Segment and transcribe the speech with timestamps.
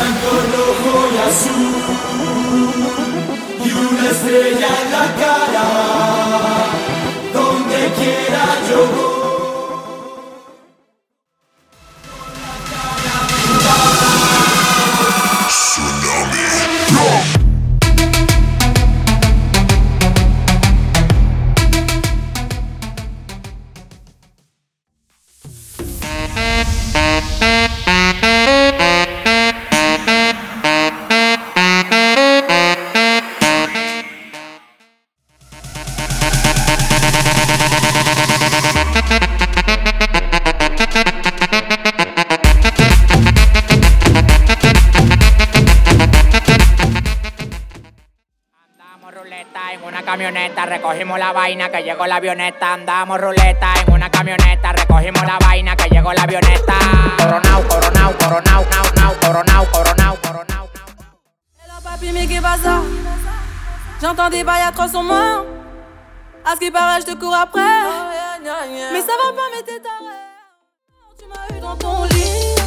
[0.00, 1.74] blanco, rojo y azul.
[3.64, 5.66] Y una estrella en la cara,
[7.32, 9.09] donde quiera yo voy.
[49.10, 52.74] Andamos ruleta en una camioneta, recogimos la vaina que llegó la avioneta.
[52.74, 56.74] Andamos ruleta en una camioneta, recogimos la vaina que llegó la avioneta.
[57.18, 60.68] Coronao, coronao, coronao, nao, nao, coronao, coronao, coronao.
[61.58, 62.28] Hello papi, mais
[62.62, 62.82] ça
[64.00, 65.44] J'entends des bails à 300 morts.
[66.44, 67.60] À ce qui paraît, je te cours après.
[68.92, 70.14] Mais ça va pas, mais t'es taré.
[71.18, 72.59] Tu m'as eu dans ton lit.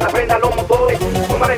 [0.00, 0.98] plata, prenda los motores,
[1.28, 1.56] tumba de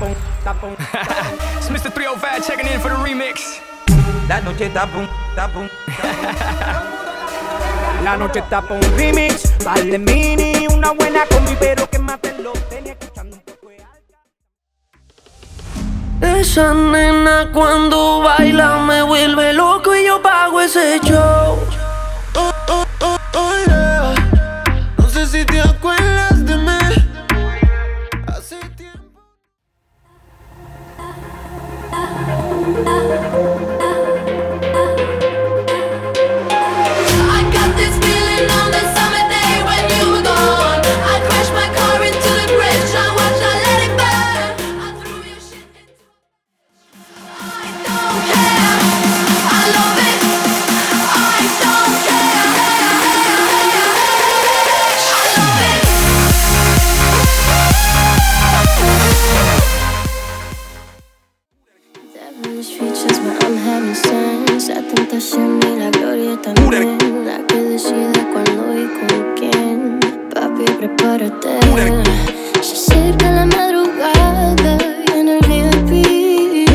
[0.00, 0.72] Está pum.
[0.78, 1.92] it's Mr.
[1.92, 3.60] 305 checking in for the remix.
[4.28, 5.06] La noche está pum.
[8.02, 9.52] La noche está pum remix.
[9.64, 13.76] Vale mini, una buena combi, pero que mate los tenía escuchando un poco de.
[16.40, 21.31] Esa nena cuando baila me vuelve loco y yo pago ese show.
[32.62, 33.81] 啊
[71.12, 71.18] Se
[72.72, 76.70] acerca la madrugada y en el VIP.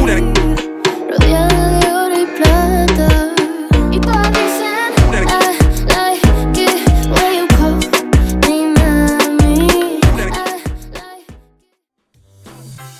[1.10, 3.34] Rodeada de oro y plata.
[3.92, 5.26] Y todas dicen, I
[5.88, 6.22] like
[6.54, 6.70] it
[7.10, 7.74] when you call
[8.48, 10.00] me mami.
[10.04, 10.46] I like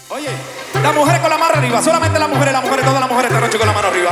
[0.10, 0.32] Oye,
[0.82, 3.46] las mujeres con la mano arriba, solamente las mujeres, las mujeres, todas las mujeres esta
[3.46, 4.12] noche con la mano arriba.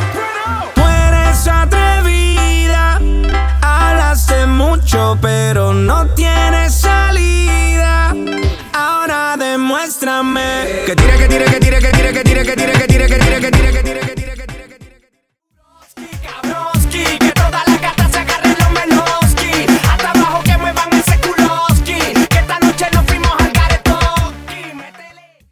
[10.86, 13.18] Que tire, que tire, que tire, que tire, que tire, que tire, que tire, que
[13.18, 16.22] tire, que tire, que tire, que tire, que tire, que tire.
[16.22, 19.66] Cabroski, que todas las gatas se agarren los meloski.
[19.90, 21.98] Hasta abajo que muevan ese culoski.
[22.30, 24.74] Que esta noche nos fuimos al caretoski.
[24.76, 25.48] Métele.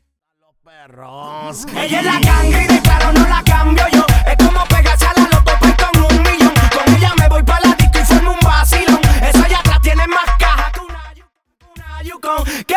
[1.83, 4.05] Ella es la cangri, de claro no la cambio yo.
[4.27, 6.53] Es como pegarse a la loto pues con un millón.
[6.75, 9.01] Con ella me voy para la disco y formo un vacilón.
[9.27, 11.25] Eso allá atrás tiene más caja que una yu-
[11.75, 12.43] una Yukon.
[12.67, 12.75] Que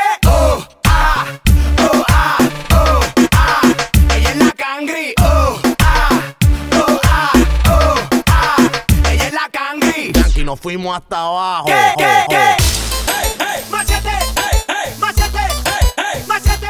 [10.46, 11.66] nos fuimos hasta abajo.
[11.66, 12.26] ¿Qué, Oh, qué, oh.
[12.28, 12.36] qué?
[12.36, 16.66] Hey, hey, machete, hey, hey, machete, hey, hey, machete.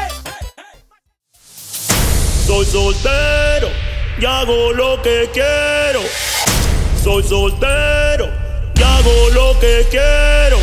[2.47, 3.69] Soy soltero
[4.19, 6.01] y hago lo que quiero.
[7.03, 8.29] Soy soltero
[8.75, 10.57] y hago lo que quiero.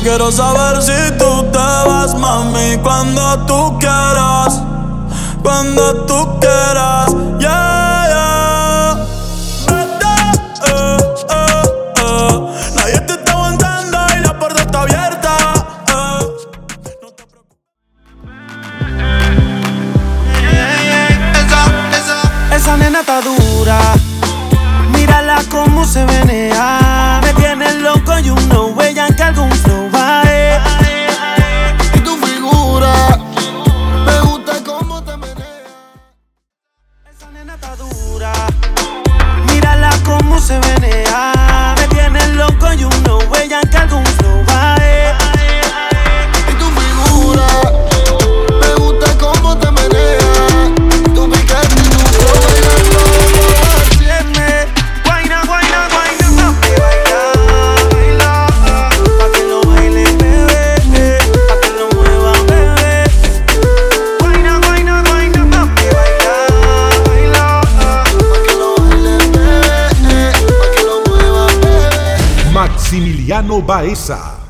[0.00, 4.60] Quiero saber si tú te vas, mami, cuando tú quieras.
[5.42, 8.96] Cuando tú quieras, yeah, yeah.
[9.68, 10.14] Vete,
[10.66, 10.96] eh,
[11.30, 11.62] eh,
[11.96, 12.34] eh.
[12.76, 15.36] Nadie te está aguantando y la puerta está abierta.
[22.50, 22.56] eh.
[22.56, 23.78] Esa nena está dura.
[24.92, 26.53] Mírala cómo se menea.
[73.66, 74.43] Baissa.